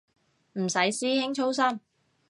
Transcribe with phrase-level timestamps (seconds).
[0.53, 1.79] 唔使師兄操心